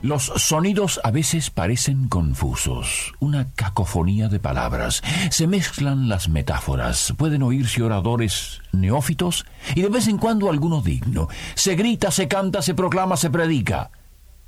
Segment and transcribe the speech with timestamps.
[0.00, 5.02] Los sonidos a veces parecen confusos, una cacofonía de palabras.
[5.30, 9.44] Se mezclan las metáforas, pueden oírse oradores neófitos
[9.74, 11.26] y de vez en cuando alguno digno.
[11.56, 13.90] Se grita, se canta, se proclama, se predica.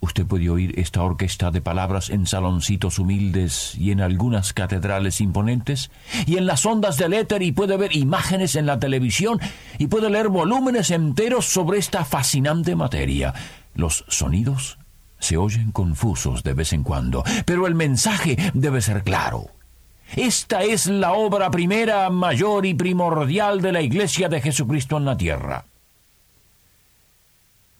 [0.00, 5.90] Usted puede oír esta orquesta de palabras en saloncitos humildes y en algunas catedrales imponentes,
[6.26, 9.40] y en las ondas del éter, y puede ver imágenes en la televisión,
[9.78, 13.34] y puede leer volúmenes enteros sobre esta fascinante materia.
[13.74, 14.78] Los sonidos
[15.24, 19.50] se oyen confusos de vez en cuando, pero el mensaje debe ser claro.
[20.16, 25.16] Esta es la obra primera, mayor y primordial de la Iglesia de Jesucristo en la
[25.16, 25.64] tierra.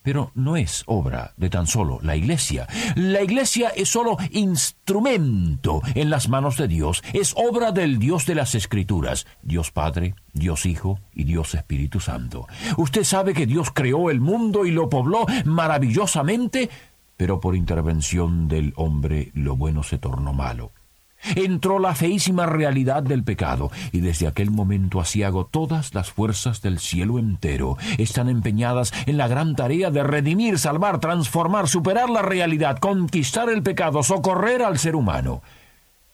[0.03, 2.67] Pero no es obra de tan solo la Iglesia.
[2.95, 7.03] La Iglesia es solo instrumento en las manos de Dios.
[7.15, 12.47] Es obra del Dios de las Escrituras, Dios Padre, Dios Hijo y Dios Espíritu Santo.
[12.77, 16.69] Usted sabe que Dios creó el mundo y lo pobló maravillosamente
[17.25, 20.73] pero por intervención del hombre lo bueno se tornó malo.
[21.37, 26.79] Entró la feísima realidad del pecado, y desde aquel momento asiago todas las fuerzas del
[26.79, 32.77] cielo entero están empeñadas en la gran tarea de redimir, salvar, transformar, superar la realidad,
[32.77, 35.41] conquistar el pecado, socorrer al ser humano.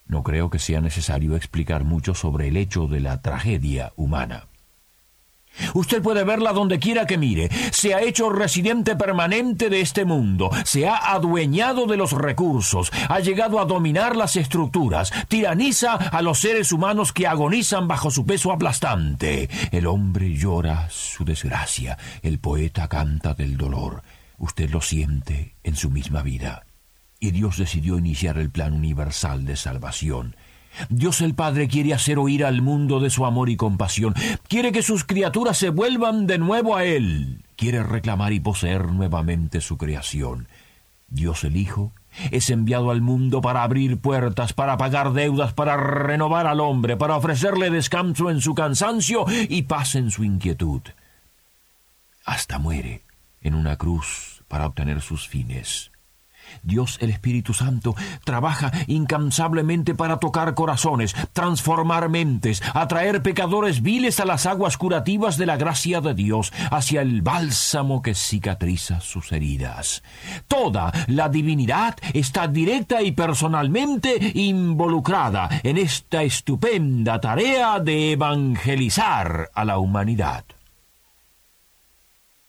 [0.07, 4.45] No creo que sea necesario explicar mucho sobre el hecho de la tragedia humana.
[5.73, 7.49] Usted puede verla donde quiera que mire.
[7.71, 13.19] Se ha hecho residente permanente de este mundo, se ha adueñado de los recursos, ha
[13.19, 18.51] llegado a dominar las estructuras, tiraniza a los seres humanos que agonizan bajo su peso
[18.51, 19.49] aplastante.
[19.71, 24.03] El hombre llora su desgracia, el poeta canta del dolor.
[24.37, 26.65] Usted lo siente en su misma vida.
[27.19, 30.35] Y Dios decidió iniciar el plan universal de salvación.
[30.89, 34.13] Dios el Padre quiere hacer oír al mundo de su amor y compasión,
[34.47, 39.61] quiere que sus criaturas se vuelvan de nuevo a Él, quiere reclamar y poseer nuevamente
[39.61, 40.47] su creación.
[41.07, 41.91] Dios el Hijo
[42.31, 47.15] es enviado al mundo para abrir puertas, para pagar deudas, para renovar al hombre, para
[47.15, 50.81] ofrecerle descanso en su cansancio y paz en su inquietud.
[52.25, 53.03] Hasta muere
[53.41, 55.91] en una cruz para obtener sus fines.
[56.63, 64.25] Dios el Espíritu Santo trabaja incansablemente para tocar corazones, transformar mentes, atraer pecadores viles a
[64.25, 70.03] las aguas curativas de la gracia de Dios, hacia el bálsamo que cicatriza sus heridas.
[70.47, 79.65] Toda la divinidad está directa y personalmente involucrada en esta estupenda tarea de evangelizar a
[79.65, 80.45] la humanidad.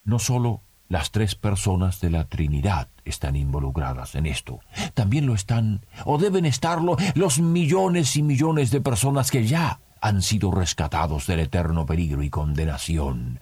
[0.04, 4.60] No sólo las tres personas de la Trinidad están involucradas en esto.
[4.94, 10.22] También lo están, o deben estarlo, los millones y millones de personas que ya han
[10.22, 13.40] sido rescatados del eterno peligro y condenación.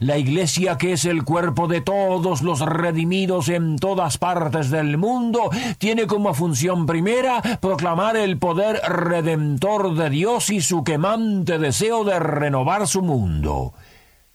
[0.00, 5.50] La Iglesia, que es el cuerpo de todos los redimidos en todas partes del mundo,
[5.78, 12.18] tiene como función primera proclamar el poder redentor de Dios y su quemante deseo de
[12.18, 13.72] renovar su mundo.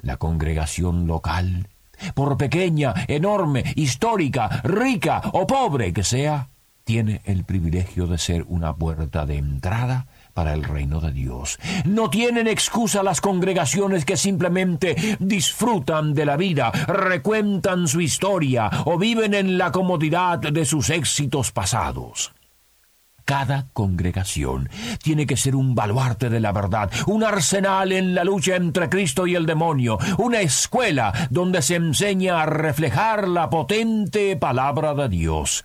[0.02, 1.68] La congregación local
[2.14, 6.50] por pequeña, enorme, histórica, rica o pobre que sea,
[6.84, 11.60] tiene el privilegio de ser una puerta de entrada para el reino de Dios.
[11.86, 18.98] No tienen excusa las congregaciones que simplemente disfrutan de la vida, recuentan su historia o
[18.98, 22.34] viven en la comodidad de sus éxitos pasados.
[23.26, 24.70] Cada congregación
[25.02, 29.28] tiene que ser un baluarte de la verdad, un arsenal en la lucha entre Cristo
[29.28, 35.64] y el demonio, una escuela donde se enseña a reflejar la potente palabra de Dios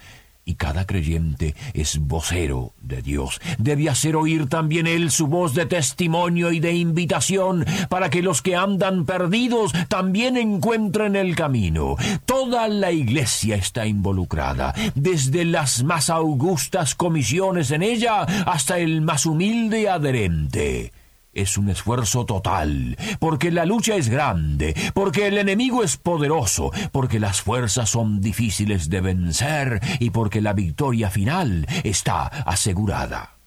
[0.48, 3.39] y cada creyente es vocero de Dios.
[3.59, 8.41] Debe hacer oír también él su voz de testimonio y de invitación para que los
[8.41, 11.97] que andan perdidos también encuentren el camino.
[12.24, 19.27] Toda la iglesia está involucrada, desde las más augustas comisiones en ella hasta el más
[19.27, 20.92] humilde adherente
[21.40, 27.20] es un esfuerzo total, porque la lucha es grande, porque el enemigo es poderoso, porque
[27.20, 33.38] las fuerzas son difíciles de vencer y porque la victoria final está asegurada.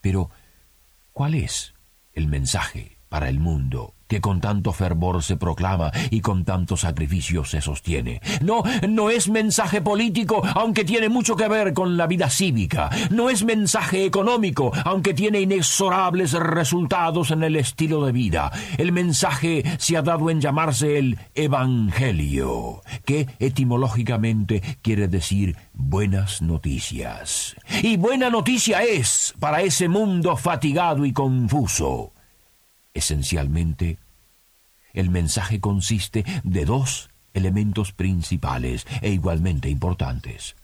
[0.00, 0.30] Pero,
[1.12, 1.74] ¿cuál es
[2.12, 7.44] el mensaje para el mundo que con tanto fervor se proclama y con tanto sacrificio
[7.44, 8.20] se sostiene.
[8.42, 12.90] No, no es mensaje político, aunque tiene mucho que ver con la vida cívica.
[13.10, 18.52] No es mensaje económico, aunque tiene inexorables resultados en el estilo de vida.
[18.78, 27.54] El mensaje se ha dado en llamarse el Evangelio, que etimológicamente quiere decir buenas noticias.
[27.80, 32.13] Y buena noticia es para ese mundo fatigado y confuso.
[32.94, 33.98] Esencialmente,
[34.92, 40.54] el mensaje consiste de dos elementos principales e igualmente importantes.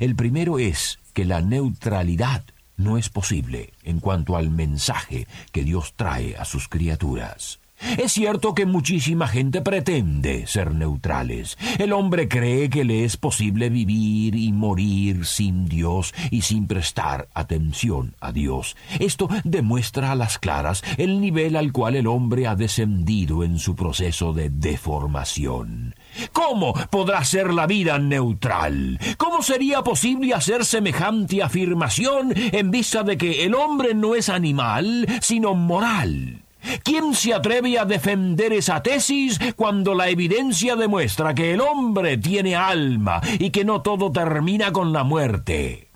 [0.00, 2.44] El primero es que la neutralidad
[2.76, 7.58] no es posible en cuanto al mensaje que Dios trae a sus criaturas.
[7.98, 11.58] Es cierto que muchísima gente pretende ser neutrales.
[11.78, 17.28] El hombre cree que le es posible vivir y morir sin Dios y sin prestar
[17.34, 18.76] atención a Dios.
[19.00, 23.76] Esto demuestra a las claras el nivel al cual el hombre ha descendido en su
[23.76, 25.94] proceso de deformación.
[26.32, 28.98] ¿Cómo podrá ser la vida neutral?
[29.18, 35.06] ¿Cómo sería posible hacer semejante afirmación en vista de que el hombre no es animal,
[35.20, 36.43] sino moral?
[36.82, 42.56] ¿Quién se atreve a defender esa tesis cuando la evidencia demuestra que el hombre tiene
[42.56, 45.88] alma y que no todo termina con la muerte?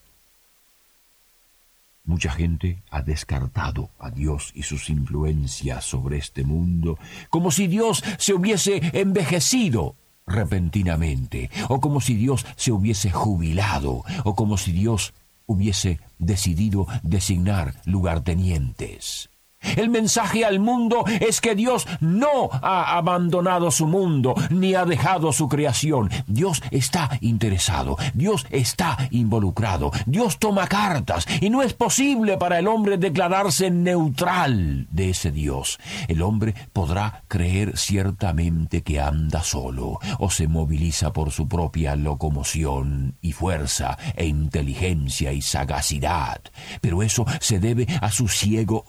[2.04, 6.98] Mucha gente ha descartado a Dios y sus influencias sobre este mundo
[7.28, 9.94] como si Dios se hubiese envejecido
[10.26, 15.14] repentinamente, o como si Dios se hubiese jubilado, o como si Dios
[15.46, 19.30] hubiese decidido designar lugartenientes.
[19.76, 25.32] El mensaje al mundo es que Dios no ha abandonado su mundo ni ha dejado
[25.32, 26.10] su creación.
[26.26, 32.68] Dios está interesado, Dios está involucrado, Dios toma cartas y no es posible para el
[32.68, 35.78] hombre declararse neutral de ese Dios.
[36.08, 43.16] El hombre podrá creer ciertamente que anda solo o se moviliza por su propia locomoción
[43.20, 46.40] y fuerza e inteligencia y sagacidad,
[46.80, 48.84] pero eso se debe a su ciego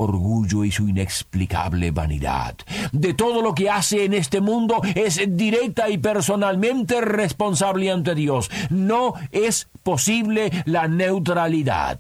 [0.63, 2.55] y su inexplicable vanidad.
[2.91, 8.49] De todo lo que hace en este mundo es directa y personalmente responsable ante Dios.
[8.69, 11.99] No es posible la neutralidad.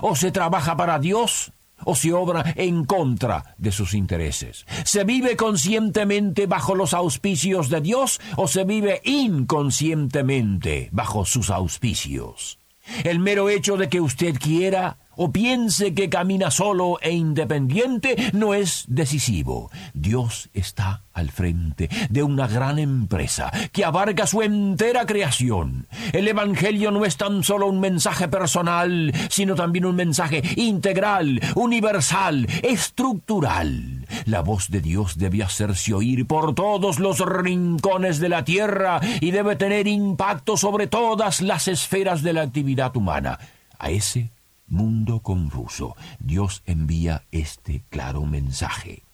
[0.00, 1.52] O se trabaja para Dios
[1.84, 4.66] o se obra en contra de sus intereses.
[4.84, 12.58] Se vive conscientemente bajo los auspicios de Dios o se vive inconscientemente bajo sus auspicios.
[13.04, 18.54] El mero hecho de que usted quiera o piense que camina solo e independiente no
[18.54, 19.70] es decisivo.
[19.94, 25.86] Dios está al frente de una gran empresa que abarca su entera creación.
[26.12, 32.46] El Evangelio no es tan solo un mensaje personal, sino también un mensaje integral, universal,
[32.62, 34.06] estructural.
[34.26, 39.30] La voz de Dios debe hacerse oír por todos los rincones de la tierra y
[39.30, 43.38] debe tener impacto sobre todas las esferas de la actividad humana.
[43.78, 44.30] A ese
[44.66, 49.04] mundo confuso, Dios envía este claro mensaje.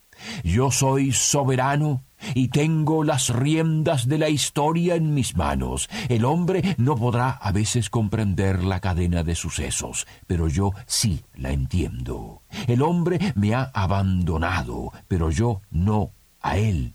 [0.45, 2.05] Yo soy soberano
[2.35, 5.89] y tengo las riendas de la historia en mis manos.
[6.09, 11.51] El hombre no podrá a veces comprender la cadena de sucesos, pero yo sí la
[11.51, 12.43] entiendo.
[12.69, 16.95] El hombre me ha abandonado, pero yo no a él.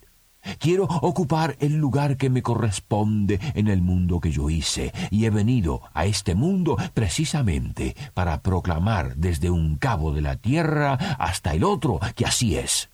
[0.59, 5.29] Quiero ocupar el lugar que me corresponde en el mundo que yo hice, y he
[5.29, 11.63] venido a este mundo precisamente para proclamar desde un cabo de la tierra hasta el
[11.63, 12.89] otro que así es.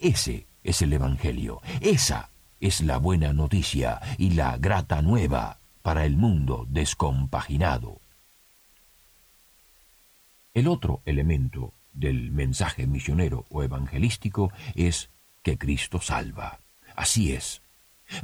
[0.00, 6.16] Ese es el Evangelio, esa es la buena noticia y la grata nueva para el
[6.16, 8.00] mundo descompaginado.
[10.54, 15.10] El otro elemento del mensaje misionero o evangelístico es
[15.46, 16.58] que Cristo salva.
[16.96, 17.62] Así es.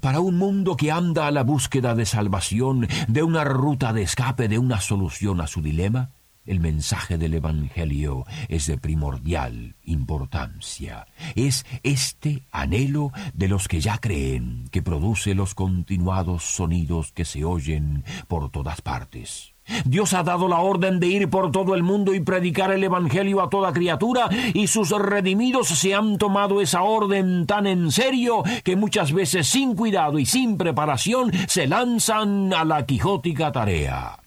[0.00, 4.48] Para un mundo que anda a la búsqueda de salvación, de una ruta de escape,
[4.48, 6.10] de una solución a su dilema,
[6.44, 11.06] el mensaje del Evangelio es de primordial importancia.
[11.36, 17.44] Es este anhelo de los que ya creen que produce los continuados sonidos que se
[17.44, 19.54] oyen por todas partes.
[19.84, 23.42] Dios ha dado la orden de ir por todo el mundo y predicar el Evangelio
[23.42, 28.76] a toda criatura, y sus redimidos se han tomado esa orden tan en serio que
[28.76, 34.21] muchas veces sin cuidado y sin preparación se lanzan a la quijótica tarea.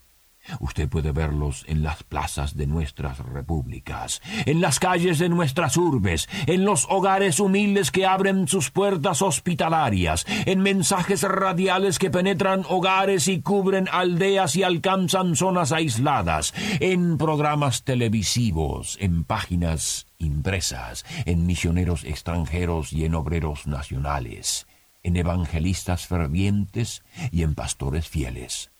[0.60, 6.30] Usted puede verlos en las plazas de nuestras repúblicas, en las calles de nuestras urbes,
[6.46, 13.28] en los hogares humildes que abren sus puertas hospitalarias, en mensajes radiales que penetran hogares
[13.28, 22.04] y cubren aldeas y alcanzan zonas aisladas, en programas televisivos, en páginas impresas, en misioneros
[22.04, 24.68] extranjeros y en obreros nacionales,
[25.04, 28.72] en evangelistas fervientes y en pastores fieles.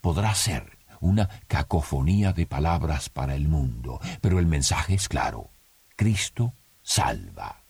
[0.00, 5.50] Podrá ser una cacofonía de palabras para el mundo, pero el mensaje es claro.
[5.96, 7.64] Cristo salva.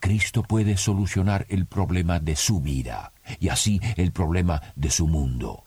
[0.00, 5.64] Cristo puede solucionar el problema de su vida y así el problema de su mundo.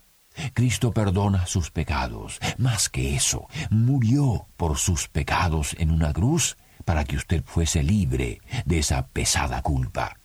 [0.52, 2.38] Cristo perdona sus pecados.
[2.58, 8.40] Más que eso, murió por sus pecados en una cruz para que usted fuese libre
[8.64, 10.18] de esa pesada culpa.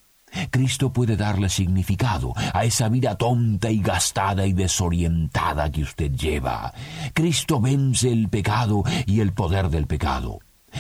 [0.50, 6.74] Cristo puede darle significado a esa vida tonta y gastada y desorientada que usted lleva.
[7.14, 10.40] Cristo vence el pecado y el poder del pecado.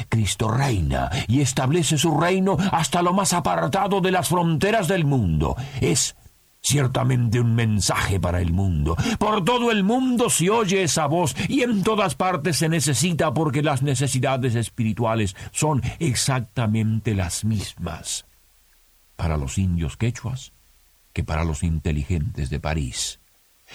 [0.09, 5.55] Cristo reina y establece su reino hasta lo más apartado de las fronteras del mundo.
[5.81, 6.15] Es
[6.61, 8.95] ciertamente un mensaje para el mundo.
[9.19, 13.63] Por todo el mundo se oye esa voz y en todas partes se necesita porque
[13.63, 18.25] las necesidades espirituales son exactamente las mismas
[19.21, 20.51] para los indios quechuas
[21.13, 23.19] que para los inteligentes de París.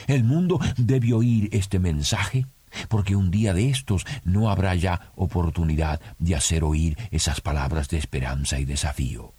[0.09, 2.47] El mundo debe oír este mensaje
[2.89, 7.97] porque un día de estos no habrá ya oportunidad de hacer oír esas palabras de
[7.97, 9.35] esperanza y desafío.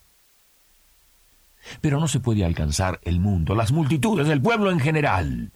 [1.82, 5.52] Pero no se puede alcanzar el mundo, las multitudes, el pueblo en general.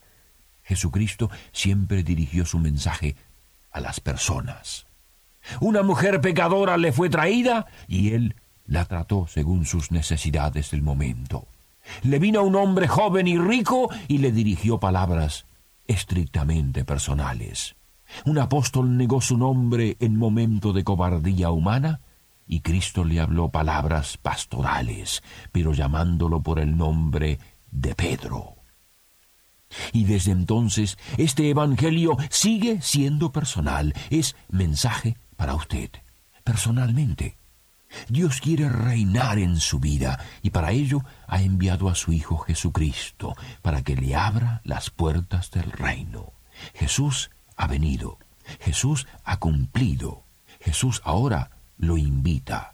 [0.63, 3.15] Jesucristo siempre dirigió su mensaje
[3.71, 4.85] a las personas.
[5.61, 8.35] Una mujer pecadora le fue traída y él
[8.71, 11.45] la trató según sus necesidades del momento.
[12.03, 15.45] Le vino un hombre joven y rico y le dirigió palabras
[15.87, 17.75] estrictamente personales.
[18.25, 21.99] Un apóstol negó su nombre en momento de cobardía humana
[22.47, 27.39] y Cristo le habló palabras pastorales, pero llamándolo por el nombre
[27.71, 28.55] de Pedro.
[29.91, 35.89] Y desde entonces este Evangelio sigue siendo personal, es mensaje para usted,
[36.45, 37.40] personalmente.
[38.07, 43.35] Dios quiere reinar en su vida y para ello ha enviado a su Hijo Jesucristo
[43.61, 46.33] para que le abra las puertas del reino.
[46.73, 48.17] Jesús ha venido,
[48.59, 50.23] Jesús ha cumplido,
[50.59, 52.73] Jesús ahora lo invita.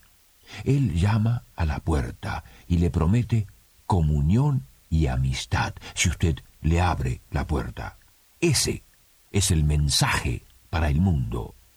[0.63, 3.47] Él llama a la puerta y le promete
[3.85, 7.97] comunión y amistad si usted le abre la puerta.
[8.39, 8.83] Ese
[9.31, 11.56] es el mensaje para el mundo